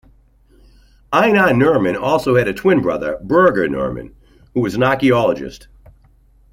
[1.13, 4.15] Einar Nerman also had a twin brother, Birger Nerman,
[4.55, 5.67] who was an archeologist.